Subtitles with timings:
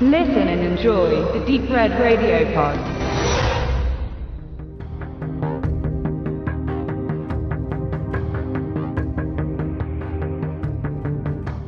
[0.00, 2.76] Listen and enjoy the Deep Red Radio Pod.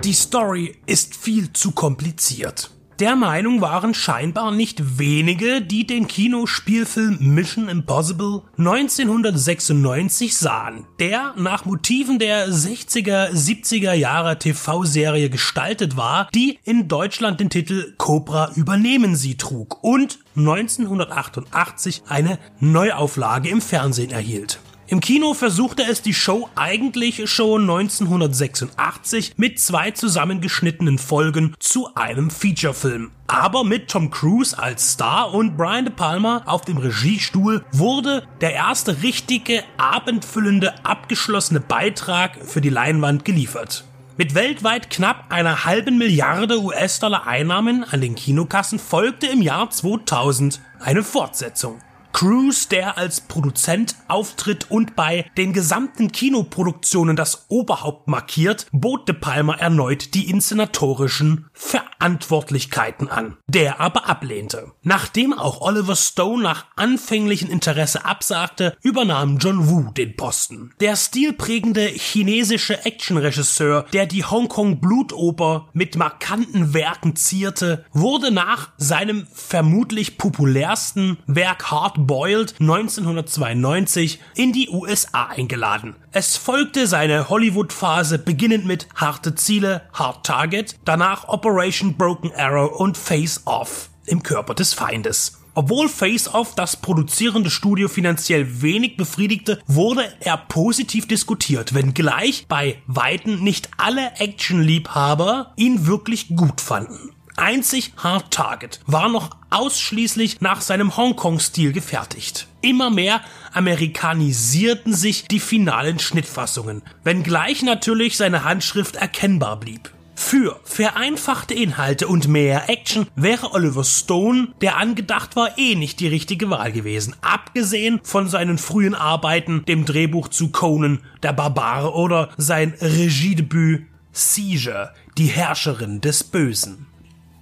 [0.03, 2.76] Die Story ist viel zu kompliziert.
[2.99, 11.67] Der Meinung waren scheinbar nicht wenige, die den Kinospielfilm Mission Impossible 1996 sahen, der nach
[11.67, 19.15] Motiven der 60er, 70er Jahre TV-Serie gestaltet war, die in Deutschland den Titel Cobra übernehmen
[19.15, 24.59] sie trug und 1988 eine Neuauflage im Fernsehen erhielt.
[24.89, 32.31] Im Kino versuchte es die Show eigentlich schon 1986 mit zwei zusammengeschnittenen Folgen zu einem
[32.31, 33.11] Featurefilm.
[33.27, 38.53] Aber mit Tom Cruise als Star und Brian De Palma auf dem Regiestuhl wurde der
[38.53, 43.85] erste richtige, abendfüllende, abgeschlossene Beitrag für die Leinwand geliefert.
[44.17, 50.61] Mit weltweit knapp einer halben Milliarde US-Dollar Einnahmen an den Kinokassen folgte im Jahr 2000
[50.79, 51.81] eine Fortsetzung.
[52.17, 59.15] Cruise, der als Produzent auftritt und bei den gesamten Kinoproduktionen das Oberhaupt markiert, bot De
[59.15, 61.51] Palma erneut die inszenatorischen
[61.99, 64.73] Verantwortlichkeiten an, der aber ablehnte.
[64.83, 70.73] Nachdem auch Oliver Stone nach anfänglichem Interesse absagte, übernahm John Woo den Posten.
[70.81, 79.27] Der stilprägende chinesische Actionregisseur, der die Hongkong Blutoper mit markanten Werken zierte, wurde nach seinem
[79.33, 85.97] vermutlich populärsten Werk Hard Boiled 1992 in die USA eingeladen.
[86.13, 92.97] Es folgte seine Hollywood-Phase beginnend mit Harte Ziele, Hard Target, danach Operation Broken Arrow und
[92.97, 95.41] Face Off im Körper des Feindes.
[95.55, 102.83] Obwohl Face Off das produzierende Studio finanziell wenig befriedigte, wurde er positiv diskutiert, wenngleich bei
[102.87, 107.13] Weitem nicht alle Actionliebhaber ihn wirklich gut fanden.
[107.37, 112.49] Einzig Hard Target war noch ausschließlich nach seinem Hongkong-Stil gefertigt.
[112.63, 113.21] Immer mehr
[113.53, 119.91] amerikanisierten sich die finalen Schnittfassungen, wenngleich natürlich seine Handschrift erkennbar blieb.
[120.19, 126.09] Für vereinfachte Inhalte und mehr Action wäre Oliver Stone, der angedacht war, eh nicht die
[126.09, 127.15] richtige Wahl gewesen.
[127.21, 134.95] Abgesehen von seinen frühen Arbeiten, dem Drehbuch zu Conan, der Barbare oder sein Regiedebüt Seizure,
[135.19, 136.87] die Herrscherin des Bösen.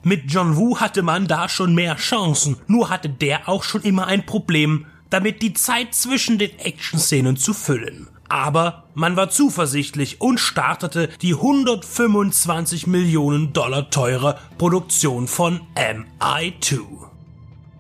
[0.03, 4.09] Mit John Woo hatte man da schon mehr Chancen, nur hatte der auch schon immer
[4.09, 8.09] ein Problem, damit die Zeit zwischen den Action-Szenen zu füllen.
[8.29, 16.81] Aber man war zuversichtlich und startete die 125 Millionen Dollar teure Produktion von MI2.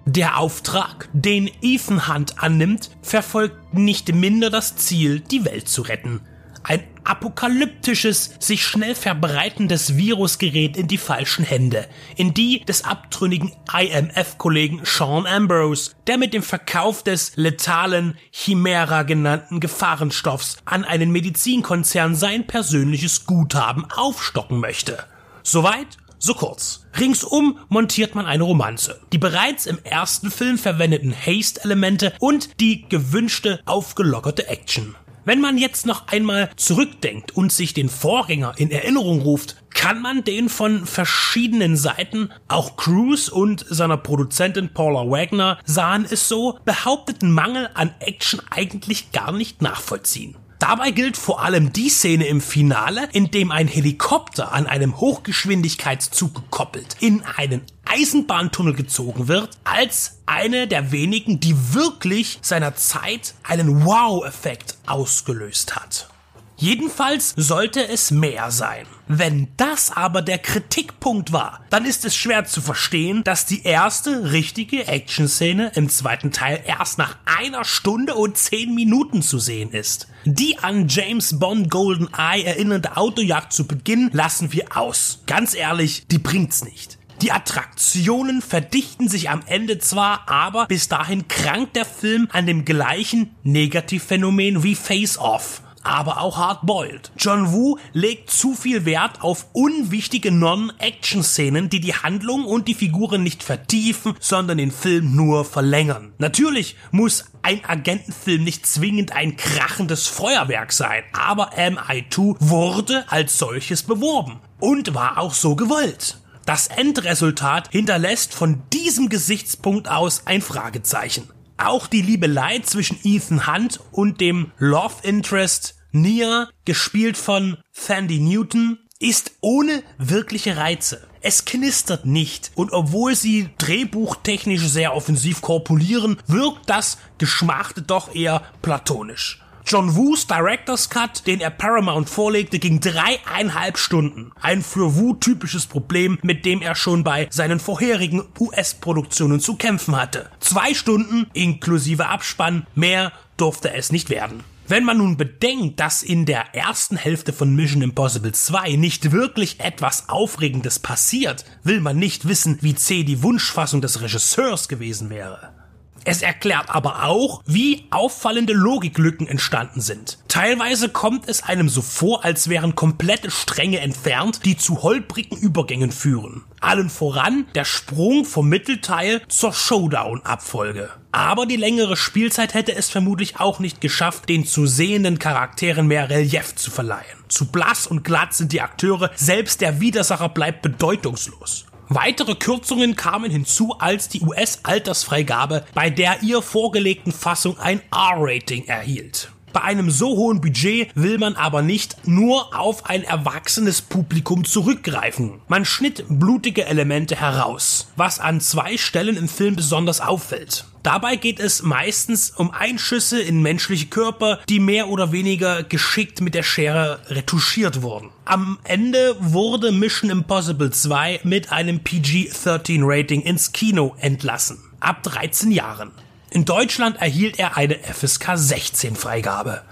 [0.06, 6.20] Der Auftrag, den Ethan Hunt annimmt, verfolgt nicht minder das Ziel, die Welt zu retten.
[6.62, 13.52] Ein apokalyptisches, sich schnell verbreitendes Virus gerät in die falschen Hände, in die des abtrünnigen
[13.72, 22.14] IMF-Kollegen Sean Ambrose, der mit dem Verkauf des letalen Chimera genannten Gefahrenstoffs an einen Medizinkonzern
[22.14, 25.04] sein persönliches Guthaben aufstocken möchte.
[25.42, 26.86] Soweit so kurz.
[26.98, 28.98] Ringsum montiert man eine Romanze.
[29.12, 34.94] Die bereits im ersten Film verwendeten Haste-Elemente und die gewünschte aufgelockerte Action.
[35.24, 40.22] Wenn man jetzt noch einmal zurückdenkt und sich den Vorgänger in Erinnerung ruft, kann man
[40.22, 47.32] den von verschiedenen Seiten, auch Cruise und seiner Produzentin Paula Wagner sahen es so, behaupteten
[47.32, 50.36] Mangel an Action eigentlich gar nicht nachvollziehen.
[50.58, 56.34] Dabei gilt vor allem die Szene im Finale, in dem ein Helikopter an einem Hochgeschwindigkeitszug
[56.34, 63.84] gekoppelt in einen Eisenbahntunnel gezogen wird, als eine der wenigen, die wirklich seiner Zeit einen
[63.84, 66.08] Wow-Effekt ausgelöst hat.
[66.56, 68.86] Jedenfalls sollte es mehr sein.
[69.06, 74.32] Wenn das aber der Kritikpunkt war, dann ist es schwer zu verstehen, dass die erste
[74.32, 80.08] richtige Action-Szene im zweiten Teil erst nach einer Stunde und zehn Minuten zu sehen ist.
[80.24, 85.20] Die an James Bond Golden Eye erinnernde Autojagd zu Beginn lassen wir aus.
[85.26, 86.98] Ganz ehrlich, die bringt's nicht.
[87.20, 92.64] Die Attraktionen verdichten sich am Ende zwar, aber bis dahin krankt der Film an dem
[92.64, 97.12] gleichen Negativphänomen wie Face Off aber auch hardboiled.
[97.16, 103.22] John Woo legt zu viel Wert auf unwichtige Non-Action-Szenen, die die Handlung und die Figuren
[103.22, 106.12] nicht vertiefen, sondern den Film nur verlängern.
[106.18, 113.82] Natürlich muss ein Agentenfilm nicht zwingend ein krachendes Feuerwerk sein, aber MI2 wurde als solches
[113.82, 116.18] beworben und war auch so gewollt.
[116.46, 121.28] Das Endresultat hinterlässt von diesem Gesichtspunkt aus ein Fragezeichen.
[121.56, 128.78] Auch die Liebelei zwischen Ethan Hunt und dem Love Interest Nia, gespielt von Sandy Newton,
[128.98, 131.06] ist ohne wirkliche Reize.
[131.20, 132.50] Es knistert nicht.
[132.54, 139.43] Und obwohl sie drehbuchtechnisch sehr offensiv korpulieren, wirkt das Geschmachte doch eher platonisch.
[139.66, 144.30] John Woos Director's Cut, den er Paramount vorlegte, ging dreieinhalb Stunden.
[144.38, 149.96] Ein für Woo typisches Problem, mit dem er schon bei seinen vorherigen US-Produktionen zu kämpfen
[149.96, 150.28] hatte.
[150.38, 154.44] Zwei Stunden inklusive Abspann, mehr durfte es nicht werden.
[154.68, 159.60] Wenn man nun bedenkt, dass in der ersten Hälfte von Mission Impossible 2 nicht wirklich
[159.60, 165.63] etwas Aufregendes passiert, will man nicht wissen, wie zäh die Wunschfassung des Regisseurs gewesen wäre.
[166.04, 170.18] Es erklärt aber auch, wie auffallende Logiklücken entstanden sind.
[170.28, 175.92] Teilweise kommt es einem so vor, als wären komplette Stränge entfernt, die zu holprigen Übergängen
[175.92, 176.44] führen.
[176.60, 180.90] Allen voran der Sprung vom Mittelteil zur Showdown-Abfolge.
[181.12, 186.10] Aber die längere Spielzeit hätte es vermutlich auch nicht geschafft, den zu sehenden Charakteren mehr
[186.10, 187.24] Relief zu verleihen.
[187.28, 191.66] Zu blass und glatt sind die Akteure, selbst der Widersacher bleibt bedeutungslos.
[191.88, 199.30] Weitere Kürzungen kamen hinzu, als die US-Altersfreigabe bei der ihr vorgelegten Fassung ein R-Rating erhielt.
[199.52, 205.40] Bei einem so hohen Budget will man aber nicht nur auf ein erwachsenes Publikum zurückgreifen.
[205.46, 210.64] Man schnitt blutige Elemente heraus, was an zwei Stellen im Film besonders auffällt.
[210.84, 216.34] Dabei geht es meistens um Einschüsse in menschliche Körper, die mehr oder weniger geschickt mit
[216.34, 218.10] der Schere retuschiert wurden.
[218.26, 224.58] Am Ende wurde Mission Impossible 2 mit einem PG-13 Rating ins Kino entlassen.
[224.78, 225.90] Ab 13 Jahren.
[226.28, 229.62] In Deutschland erhielt er eine FSK 16 Freigabe.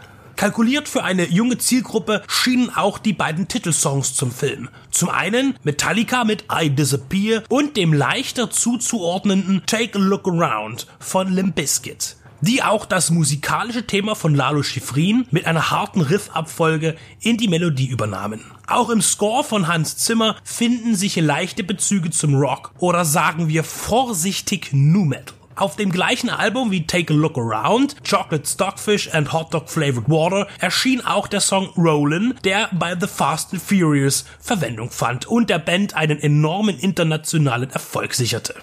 [0.42, 4.70] Kalkuliert für eine junge Zielgruppe schienen auch die beiden Titelsongs zum Film.
[4.90, 11.32] Zum einen Metallica mit I Disappear und dem leichter zuzuordnenden Take a Look Around von
[11.32, 17.36] Limp Bizkit die auch das musikalische Thema von Lalo Schifrin mit einer harten Riffabfolge in
[17.36, 18.40] die Melodie übernahmen.
[18.66, 23.62] Auch im Score von Hans Zimmer finden sich leichte Bezüge zum Rock oder sagen wir
[23.62, 25.36] vorsichtig Nu Metal.
[25.54, 30.08] Auf dem gleichen Album wie Take a Look Around, Chocolate Stockfish and Hot Dog Flavored
[30.08, 35.50] Water erschien auch der Song Rollin', der bei The Fast and Furious Verwendung fand und
[35.50, 38.54] der Band einen enormen internationalen Erfolg sicherte.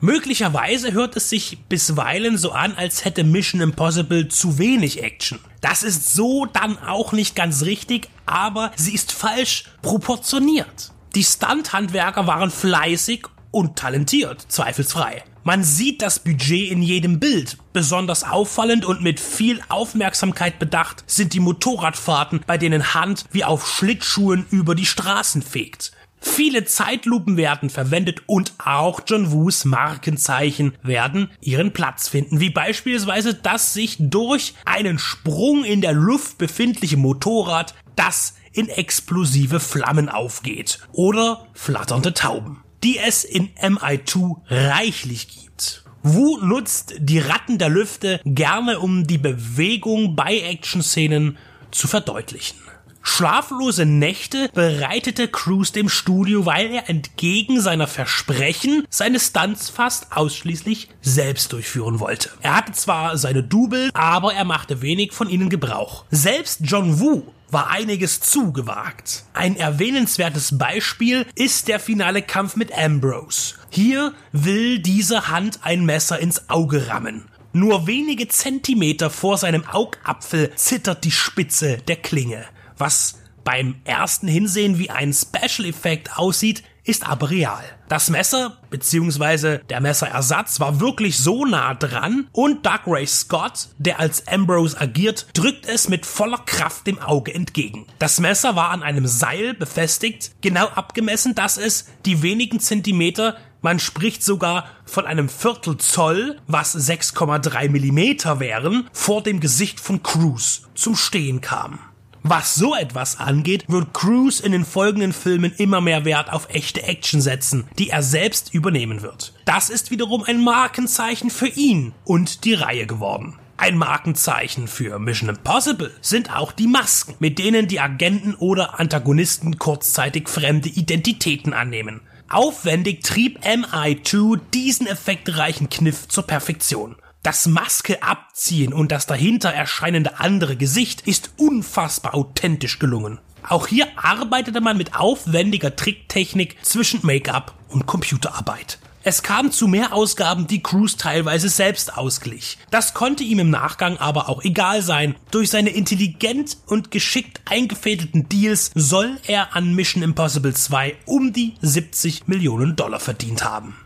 [0.00, 5.40] Möglicherweise hört es sich bisweilen so an, als hätte Mission Impossible zu wenig Action.
[5.60, 10.92] Das ist so dann auch nicht ganz richtig, aber sie ist falsch proportioniert.
[11.14, 15.22] Die Stunt-Handwerker waren fleißig und talentiert, zweifelsfrei.
[15.46, 17.58] Man sieht das Budget in jedem Bild.
[17.74, 23.68] Besonders auffallend und mit viel Aufmerksamkeit bedacht sind die Motorradfahrten, bei denen Hand wie auf
[23.68, 25.92] Schlittschuhen über die Straßen fegt.
[26.18, 33.34] Viele Zeitlupen werden verwendet und auch John Woos Markenzeichen werden ihren Platz finden, wie beispielsweise
[33.34, 40.78] das sich durch einen Sprung in der Luft befindliche Motorrad, das in explosive Flammen aufgeht
[40.92, 45.84] oder flatternde Tauben die es in MI2 reichlich gibt.
[46.02, 51.38] Wu nutzt die Ratten der Lüfte gerne, um die Bewegung bei Action-Szenen
[51.70, 52.58] zu verdeutlichen.
[53.06, 60.88] Schlaflose Nächte bereitete Cruise dem Studio, weil er entgegen seiner Versprechen seine Stunts fast ausschließlich
[61.00, 62.30] selbst durchführen wollte.
[62.40, 66.04] Er hatte zwar seine Double, aber er machte wenig von ihnen Gebrauch.
[66.10, 67.24] Selbst John Woo
[67.54, 69.24] war einiges zugewagt.
[69.32, 73.54] Ein erwähnenswertes Beispiel ist der finale Kampf mit Ambrose.
[73.70, 77.24] Hier will diese Hand ein Messer ins Auge rammen.
[77.52, 82.44] Nur wenige Zentimeter vor seinem Augapfel zittert die Spitze der Klinge,
[82.76, 87.64] was beim ersten Hinsehen wie ein Special Effekt aussieht, ist aber real.
[87.88, 89.58] Das Messer bzw.
[89.68, 95.26] der Messerersatz war wirklich so nah dran und Doug Ray Scott, der als Ambrose agiert,
[95.34, 97.86] drückt es mit voller Kraft dem Auge entgegen.
[97.98, 103.78] Das Messer war an einem Seil befestigt, genau abgemessen, dass es die wenigen Zentimeter man
[103.78, 110.68] spricht sogar von einem Viertel Zoll, was 6,3 Millimeter wären, vor dem Gesicht von Cruz
[110.74, 111.78] zum Stehen kam.
[112.26, 116.82] Was so etwas angeht, wird Cruise in den folgenden Filmen immer mehr Wert auf echte
[116.82, 119.34] Action setzen, die er selbst übernehmen wird.
[119.44, 123.38] Das ist wiederum ein Markenzeichen für ihn und die Reihe geworden.
[123.58, 129.58] Ein Markenzeichen für Mission Impossible sind auch die Masken, mit denen die Agenten oder Antagonisten
[129.58, 132.00] kurzzeitig fremde Identitäten annehmen.
[132.30, 136.96] Aufwendig trieb MI2 diesen effektreichen Kniff zur Perfektion.
[137.24, 143.18] Das Maske abziehen und das dahinter erscheinende andere Gesicht ist unfassbar authentisch gelungen.
[143.48, 148.78] Auch hier arbeitete man mit aufwendiger Tricktechnik zwischen Make-up und Computerarbeit.
[149.04, 152.58] Es kam zu mehr Ausgaben, die Cruise teilweise selbst ausglich.
[152.70, 155.14] Das konnte ihm im Nachgang aber auch egal sein.
[155.30, 161.54] Durch seine intelligent und geschickt eingefädelten Deals soll er an Mission Impossible 2 um die
[161.62, 163.76] 70 Millionen Dollar verdient haben.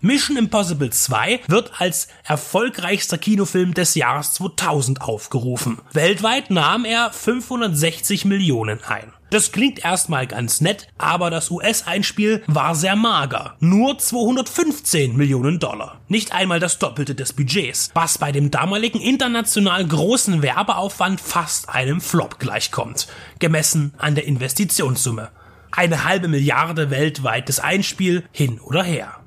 [0.00, 5.78] Mission Impossible 2 wird als erfolgreichster Kinofilm des Jahres 2000 aufgerufen.
[5.94, 9.12] Weltweit nahm er 560 Millionen ein.
[9.30, 13.56] Das klingt erstmal ganz nett, aber das US-Einspiel war sehr mager.
[13.58, 16.00] Nur 215 Millionen Dollar.
[16.08, 22.00] Nicht einmal das Doppelte des Budgets, was bei dem damaligen international großen Werbeaufwand fast einem
[22.00, 25.30] Flop gleichkommt, gemessen an der Investitionssumme.
[25.72, 29.25] Eine halbe Milliarde weltweites Einspiel hin oder her.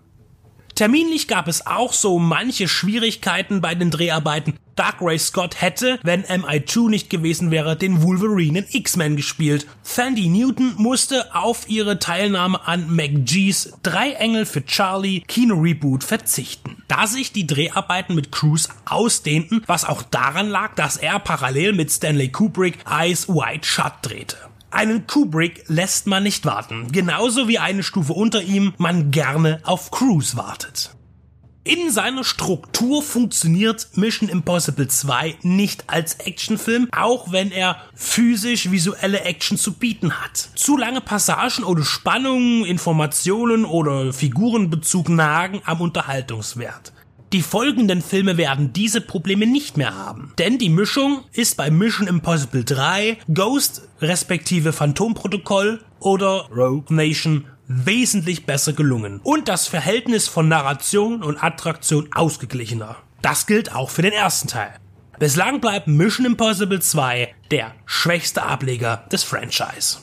[0.80, 4.54] Terminlich gab es auch so manche Schwierigkeiten bei den Dreharbeiten.
[4.78, 9.68] Dark Ray Scott hätte, wenn MI2 nicht gewesen wäre, den Wolverine in X-Men gespielt.
[9.84, 17.08] Sandy Newton musste auf ihre Teilnahme an McGee's Drei Engel für Charlie Kino-Reboot verzichten, da
[17.08, 22.30] sich die Dreharbeiten mit Cruise ausdehnten, was auch daran lag, dass er parallel mit Stanley
[22.30, 24.38] Kubrick Eyes Wide Shut drehte.
[24.72, 29.90] Einen Kubrick lässt man nicht warten, genauso wie eine Stufe unter ihm man gerne auf
[29.90, 30.92] Cruise wartet.
[31.64, 39.22] In seiner Struktur funktioniert Mission Impossible 2 nicht als Actionfilm, auch wenn er physisch visuelle
[39.22, 40.38] Action zu bieten hat.
[40.56, 46.94] Zu lange Passagen ohne Spannung, Informationen oder Figurenbezug nagen am Unterhaltungswert.
[47.34, 52.08] Die folgenden Filme werden diese Probleme nicht mehr haben, denn die Mischung ist bei Mission
[52.08, 60.48] Impossible 3, Ghost respektive Phantomprotokoll oder Rogue Nation wesentlich besser gelungen und das Verhältnis von
[60.48, 62.98] Narration und Attraktion ausgeglichener.
[63.22, 64.74] Das gilt auch für den ersten Teil.
[65.20, 69.98] Bislang bleibt Mission Impossible 2 der schwächste Ableger des Franchise.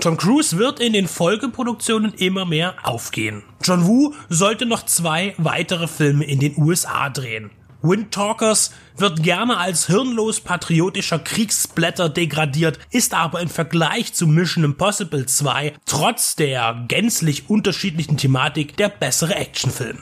[0.00, 3.42] Tom Cruise wird in den Folgeproduktionen immer mehr aufgehen.
[3.62, 7.50] John Woo sollte noch zwei weitere Filme in den USA drehen.
[7.82, 14.64] Wind Talkers wird gerne als hirnlos patriotischer Kriegsblätter degradiert, ist aber im Vergleich zu Mission
[14.64, 19.98] Impossible 2 trotz der gänzlich unterschiedlichen Thematik der bessere Actionfilm.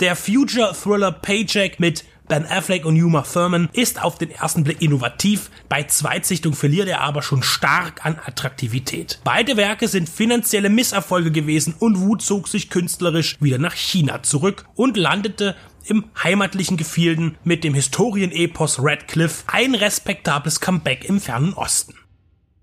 [0.00, 4.82] Der Future Thriller Paycheck mit Ben Affleck und Uma Thurman ist auf den ersten Blick
[4.82, 9.20] innovativ, bei Zweitsichtung verliert er aber schon stark an Attraktivität.
[9.22, 14.66] Beide Werke sind finanzielle Misserfolge gewesen und Wu zog sich künstlerisch wieder nach China zurück
[14.74, 15.54] und landete
[15.88, 21.94] im heimatlichen Gefilden mit dem Historienepos Radcliffe ein respektables Comeback im fernen Osten.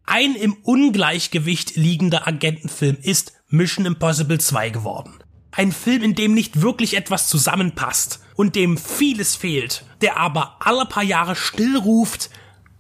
[0.06, 5.20] Ein im Ungleichgewicht liegender Agentenfilm ist Mission Impossible 2 geworden.
[5.52, 10.86] Ein Film, in dem nicht wirklich etwas zusammenpasst und dem vieles fehlt, der aber alle
[10.86, 12.32] paar Jahre still ruft,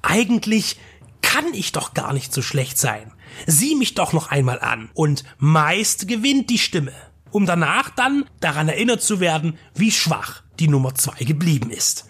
[0.01, 0.77] eigentlich
[1.21, 3.11] kann ich doch gar nicht so schlecht sein.
[3.47, 4.89] Sieh mich doch noch einmal an.
[4.93, 6.93] Und meist gewinnt die Stimme,
[7.33, 12.05] um danach dann daran erinnert zu werden, wie schwach die Nummer zwei geblieben ist.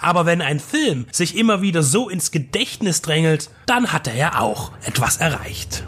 [0.00, 4.40] Aber wenn ein Film sich immer wieder so ins Gedächtnis drängelt, dann hat er ja
[4.40, 5.84] auch etwas erreicht.